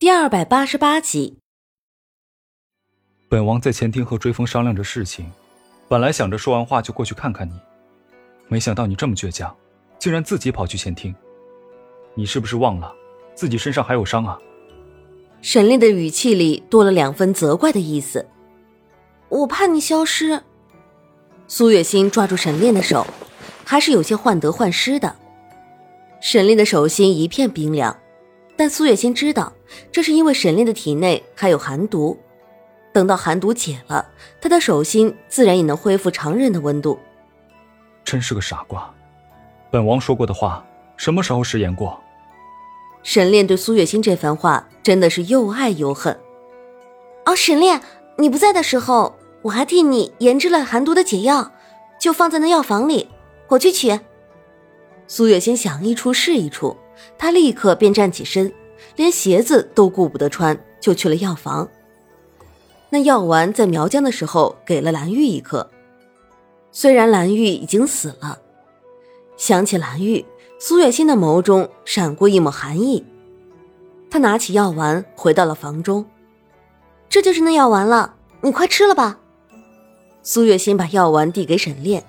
[0.00, 1.36] 第二百八十八集。
[3.28, 5.30] 本王在前厅和追风商量着事情，
[5.90, 7.52] 本来想着说完话就过去看看你，
[8.48, 9.54] 没想到你这么倔强，
[9.98, 11.14] 竟然自己跑去前厅。
[12.14, 12.90] 你是不是忘了
[13.34, 14.38] 自己身上还有伤啊？
[15.42, 18.26] 沈炼的语气里多了两分责怪的意思。
[19.28, 20.42] 我怕你消失。
[21.46, 23.06] 苏月心抓住沈炼的手，
[23.66, 25.14] 还是有些患得患失的。
[26.22, 27.94] 沈炼的手心一片冰凉，
[28.56, 29.52] 但苏月心知道，
[29.92, 32.18] 这是因为沈炼的体内还有寒毒。
[32.92, 34.04] 等到寒毒解了，
[34.40, 36.98] 他的手心自然也能恢复常人的温度。
[38.04, 38.92] 真是个傻瓜！
[39.70, 40.66] 本王说过的话，
[40.96, 42.00] 什么时候食言过？
[43.02, 46.18] 沈炼对苏月心这番话真的是又爱又恨。
[47.24, 47.80] 哦，沈炼，
[48.18, 51.52] 你不在的时候，我还替你研制了寒毒的解药，
[52.00, 53.08] 就放在那药房里，
[53.48, 54.00] 我去取。
[55.06, 56.76] 苏月心想一出是一出，
[57.16, 58.52] 他立刻便站起身，
[58.96, 61.68] 连鞋子都顾不得穿，就去了药房。
[62.90, 65.70] 那药丸在苗疆的时候给了蓝玉一颗，
[66.72, 68.38] 虽然蓝玉已经死了，
[69.36, 70.24] 想起蓝玉，
[70.58, 73.04] 苏月心的眸中闪过一抹寒意。
[74.10, 76.04] 他拿起药丸回到了房中，
[77.08, 79.20] 这就是那药丸了，你快吃了吧。
[80.22, 82.04] 苏月心把药丸递给沈炼，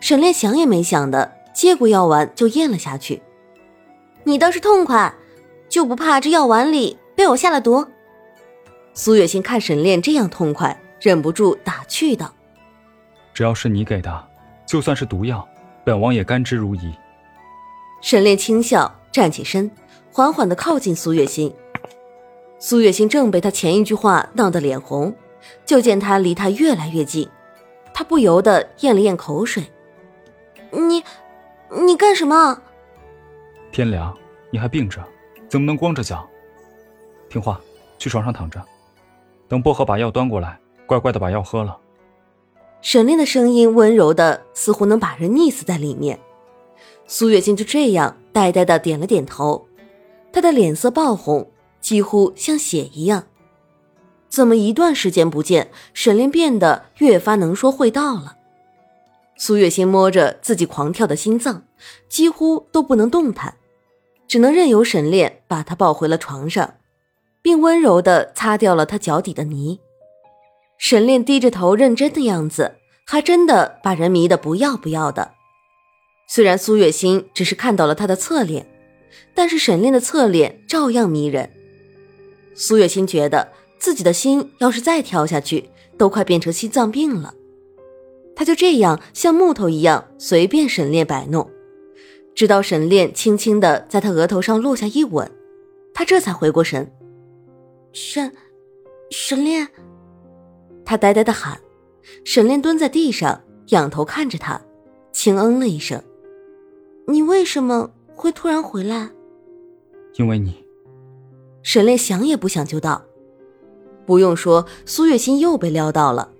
[0.00, 3.22] 沈炼想也没想的接过药丸就咽了下去。
[4.24, 5.14] 你倒是痛快，
[5.76, 7.86] 就不怕这药丸里被我下了毒？
[8.94, 12.32] 苏月心看沈炼这样痛快，忍不住打趣道
[13.34, 14.28] ：“只要是你给的，
[14.64, 15.46] 就算是毒药，
[15.84, 16.94] 本王也甘之如饴。”
[18.00, 19.70] 沈炼轻笑，站起身，
[20.10, 21.54] 缓缓的靠近苏月心。
[22.58, 25.14] 苏月心正被他前一句话闹得脸红，
[25.66, 27.28] 就见他离他越来越近，
[27.92, 29.62] 他不由得咽了咽口水
[30.72, 31.04] ：“你，
[31.84, 32.62] 你干什么？”
[33.70, 34.16] 天凉，
[34.50, 35.04] 你还病着，
[35.48, 36.28] 怎么能光着脚？
[37.28, 37.60] 听话，
[37.98, 38.62] 去床上躺着。
[39.48, 41.78] 等薄荷把药端过来，乖乖的把药喝了。
[42.82, 46.18] 沈炼的声音温柔的，似乎能把人溺死在里面。
[47.06, 49.66] 苏月心就这样呆呆的点了点头，
[50.32, 53.24] 她的脸色爆红，几乎像血一样。
[54.28, 58.36] 怎么一段时间不见，沈炼变得越发能说会道了？
[59.36, 61.62] 苏月心摸着自己狂跳的心脏，
[62.08, 63.54] 几乎都不能动弹，
[64.26, 66.74] 只能任由沈炼把她抱回了床上。
[67.46, 69.78] 并温柔地擦掉了他脚底的泥。
[70.78, 72.74] 沈炼低着头认真的样子，
[73.06, 75.30] 还真的把人迷得不要不要的。
[76.26, 78.66] 虽然苏月心只是看到了他的侧脸，
[79.32, 81.48] 但是沈炼的侧脸照样迷人。
[82.56, 87.32] 苏月心觉得自己的心要是再跳下去，都快变成心脏病了。
[88.34, 91.48] 他就这样像木头一样随便沈炼摆弄，
[92.36, 95.28] 直到沈炼轻轻的在他额头上落下一吻，
[95.94, 96.92] 他这才回过神。
[97.94, 98.30] 沈，
[99.10, 99.66] 沈炼，
[100.84, 101.58] 他呆呆的喊。
[102.24, 104.60] 沈炼蹲在地上，仰头看着他，
[105.12, 106.00] 轻嗯了一声
[107.08, 109.10] ：“你为什么会突然回来？”
[110.18, 110.62] 因为你。
[111.62, 113.02] 沈炼想也不想就道
[114.04, 116.30] ：“不用说，苏月心又被撩到了。”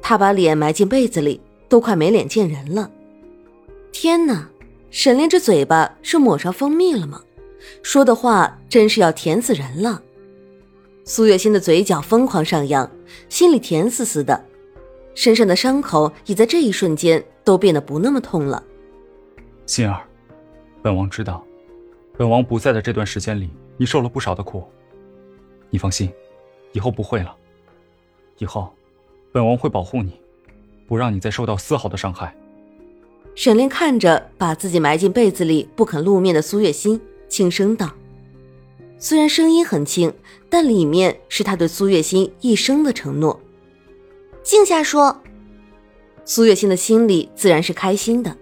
[0.00, 2.90] 他把脸埋进被子里，都快没脸见人了。
[3.92, 4.48] 天哪，
[4.94, 7.20] 沈炼这嘴巴是抹上蜂蜜了吗？
[7.82, 10.00] 说的话真是要甜死人了。
[11.04, 12.88] 苏月心的嘴角疯狂上扬，
[13.28, 14.46] 心里甜丝丝的，
[15.12, 18.62] 身上的伤口也在这一瞬间都变得不那么痛了。
[19.66, 20.00] 心儿，
[20.80, 21.44] 本王知道，
[22.16, 24.62] 本王不在的这段时间里，你受了不少的苦。
[25.70, 26.08] 你放心，
[26.70, 27.34] 以后不会了。
[28.38, 28.72] 以后，
[29.32, 30.20] 本王会保护你，
[30.86, 32.32] 不让你再受到丝毫的伤害。
[33.34, 37.92] 沈炼看着把自己埋进被子里不肯露面的苏月心，轻声道。
[38.98, 40.12] 虽然声音很轻，
[40.48, 43.40] 但里面是他对苏月心一生的承诺。
[44.42, 45.20] 静下说。
[46.24, 48.34] 苏月心的心里自然是开心的，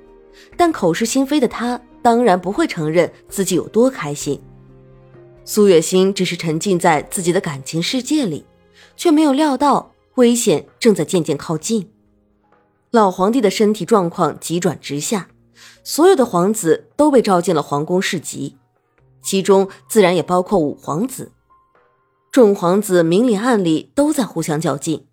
[0.56, 4.40] 但口是心非的他当然不会承认自己有多开心。
[5.44, 8.44] 苏月心只是沉浸在自己的感情世界里，
[8.96, 11.88] 却没有料到危险正在渐渐靠近。
[12.92, 15.30] 老皇帝的身体状况急转直下，
[15.82, 18.58] 所有的皇子都被召进了皇宫市集。
[19.22, 21.32] 其中自然也包括五皇子，
[22.30, 25.06] 众皇子明里暗里都在互相较劲，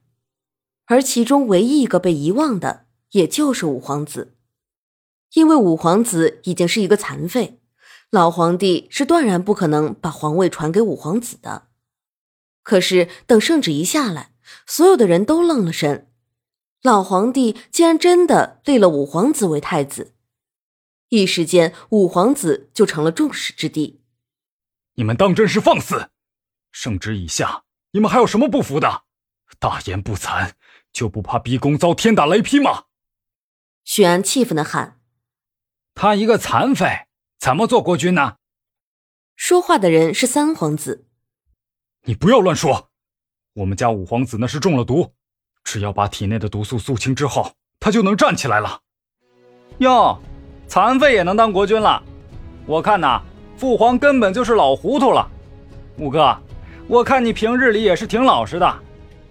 [0.87, 4.35] 而其中唯一一个被遗忘的，也就是五皇子，
[5.35, 7.61] 因为五皇子已经是一个残废，
[8.09, 11.67] 老皇帝是断然不可能把皇位传给五皇子的。
[12.61, 14.33] 可是等圣旨一下来，
[14.67, 16.08] 所有的人都愣了神，
[16.81, 20.15] 老皇帝竟然真的立了五皇子为太子，
[21.09, 24.01] 一时间五皇子就成了众矢之的。
[24.93, 26.09] 你们当真是放肆！
[26.71, 29.03] 圣旨已下，你们还有什么不服的？
[29.59, 30.53] 大言不惭，
[30.93, 32.85] 就不怕逼宫遭天打雷劈吗？
[33.83, 35.01] 许安气愤的喊
[35.95, 38.37] ：“他一个残废，怎么做国君呢？”
[39.35, 41.07] 说话的人是三皇子。
[42.03, 42.91] 你不要乱说，
[43.53, 45.15] 我们家五皇子那是中了毒，
[45.63, 48.79] 只要把体内的毒素肃清之后，他就能站起来了。
[49.79, 50.19] 哟，
[50.67, 52.01] 残废也能当国君了？
[52.65, 53.21] 我看呐，
[53.57, 55.27] 父皇根本就是老糊涂了。
[55.97, 56.35] 五哥，
[56.87, 58.79] 我看你平日里也是挺老实的，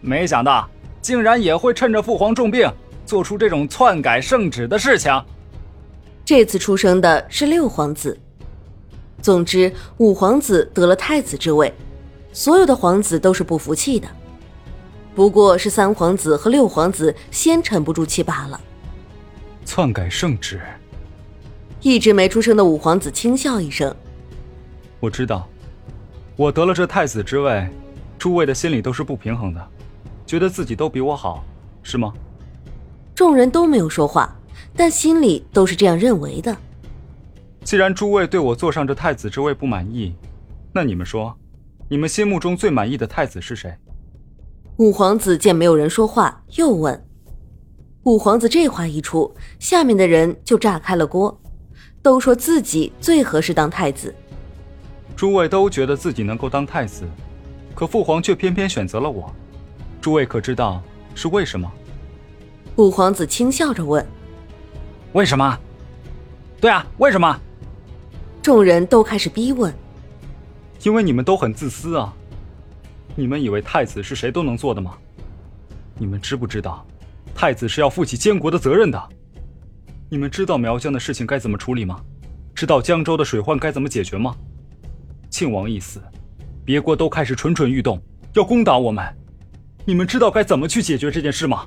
[0.01, 0.69] 没想到
[1.01, 2.71] 竟然也会趁着父皇重病，
[3.05, 5.13] 做出这种篡改圣旨的事情。
[6.25, 8.19] 这次出生的是六皇子，
[9.23, 11.73] 总之五皇子得了太子之位，
[12.33, 14.09] 所有的皇子都是不服气的。
[15.19, 18.61] 不过是三皇子和六皇子先沉不住气罢了。
[19.65, 20.61] 篡改圣旨，
[21.81, 23.93] 一直没出生的五皇子轻笑一声
[25.03, 25.49] ：“我知道。”
[26.39, 27.69] 我得了这太子之位，
[28.17, 29.69] 诸位的心里都是不平衡的，
[30.25, 31.45] 觉得自己都比我好，
[31.83, 32.15] 是吗？
[33.13, 34.33] 众人都没有说话，
[34.77, 36.57] 但心里都是这样认为的。
[37.65, 40.15] 既然诸位对我坐上这太子之位不满意，
[40.73, 41.37] 那你们说，
[41.89, 43.75] 你们心目中最满意的太子是谁？
[44.79, 47.05] 五皇子见没有人说话，又问。
[48.05, 51.37] 五皇子这话一出，下面的人就炸开了锅，
[52.01, 54.15] 都说自己最合适当太子。
[55.17, 57.03] 诸位都觉得自己能够当太子，
[57.75, 59.35] 可父皇却偏偏选择了我。
[60.01, 60.81] 诸位可知道
[61.13, 61.69] 是为什么？
[62.77, 64.07] 五皇子轻笑着问
[65.13, 65.59] ：“为什么
[66.63, 67.37] ？”“对啊，为什么？”
[68.41, 69.75] 众人都开始逼问。
[70.85, 72.15] “因为你们都很自私啊！
[73.19, 74.97] 你们以为太子是谁都能做的吗？
[75.99, 76.87] 你们知不知道，
[77.35, 79.09] 太子是要负起监国的责任的？
[80.09, 82.01] 你们知道苗疆的事情该怎么处理吗？
[82.55, 84.37] 知道江州的水患该怎么解决吗？”
[85.31, 86.01] 庆王一死，
[86.65, 88.01] 别国都开始蠢蠢欲动，
[88.35, 89.05] 要攻打我们。
[89.85, 91.67] 你们知道该怎么去解决这件事吗？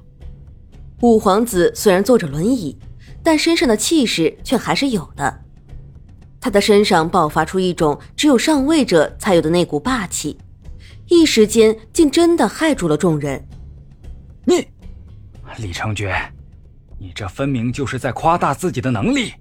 [1.02, 2.78] 五皇子虽然坐着轮椅，
[3.22, 5.42] 但身上的气势却还是有的。
[6.40, 10.38] 他的身上爆发出一种只有上位者才有的那股霸气，
[11.12, 13.46] 一时间竟真的害住了众人。
[14.46, 14.66] 你，
[15.58, 16.16] 李成觉，
[16.98, 19.34] 你这分明就是在夸大自己的能力。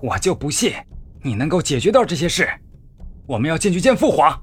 [0.00, 0.72] 我就不信
[1.20, 2.48] 你能够解决掉这些事。
[3.26, 4.40] 我们要进去见父皇。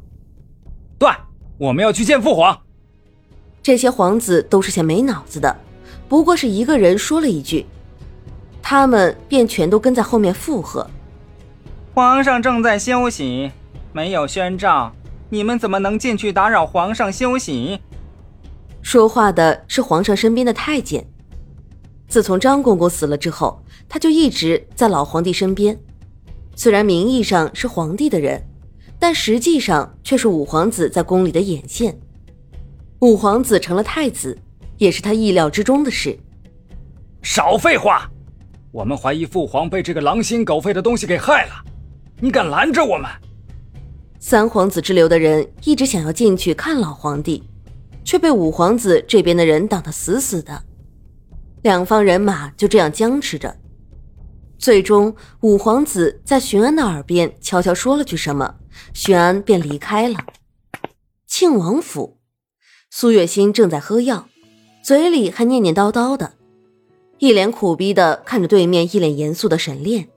[1.00, 1.10] 对，
[1.58, 2.62] 我们要去见父皇。
[3.64, 5.56] 这些皇子都是些没脑子的，
[6.10, 7.66] 不过是一个人说了一句，
[8.62, 10.86] 他们便全都跟在后面附和。
[11.94, 13.52] 皇上正在休息，
[13.94, 14.92] 没有宣诏，
[15.34, 17.80] 你们怎么能进去打扰皇上休息？
[18.82, 21.08] 说话的是皇上身边的太监。
[22.10, 25.80] 自从张公公死了之后，他就一直在老皇帝身边，
[26.54, 28.46] 虽然名义上是皇帝的人。
[29.00, 32.00] 但实际上却是五皇子在宫里的眼线。
[33.00, 34.38] 五皇子成了太子，
[34.78, 36.16] 也是他意料之中的事。
[37.24, 38.08] 少废话！
[38.72, 41.54] 我们怀疑父皇被这个狼心狗肺的东西给害了，
[42.20, 43.10] 你敢拦着我们？
[44.24, 47.44] 三皇子之流的人一直想要进去看老皇帝，
[48.06, 50.62] 却被五皇子这边的人挡得死死的。
[51.64, 53.58] 两方人马就这样僵持着。
[54.60, 58.58] 最终，五皇子在巡安的耳边悄悄说了句什么。
[58.94, 60.20] 徐安便离开了
[61.26, 62.20] 庆王府，
[62.92, 64.28] 苏月心正在喝药，
[64.84, 66.34] 嘴里还念念叨叨的，
[67.18, 70.10] 一脸苦逼的看着对面一脸严肃的沈炼。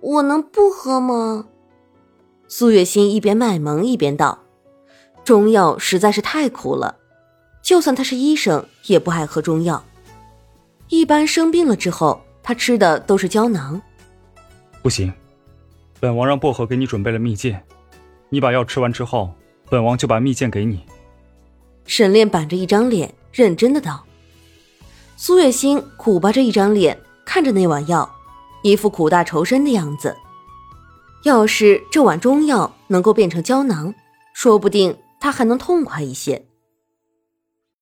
[0.00, 1.48] 我能不喝吗？
[2.54, 4.38] 苏月心一边卖萌一边道
[5.24, 6.96] ：“中药实在是太苦了，
[7.62, 9.82] 就算他是医生，也不爱喝中药。
[10.90, 13.80] 一般生病了之后，他吃的都是胶囊。
[14.82, 15.10] 不行。”
[15.98, 17.58] 本王让薄荷给你准备了蜜饯，
[18.28, 19.32] 你把药吃完之后，
[19.70, 20.84] 本王就把蜜饯给你。
[21.86, 24.04] 沈炼板着一张脸，认真的道。
[25.16, 28.14] 苏月心苦巴着一张脸，看着那碗药，
[28.62, 30.14] 一副苦大仇深的样子。
[31.22, 33.94] 要是这碗中药能够变成胶囊，
[34.32, 36.44] 说不定他还能痛快一些。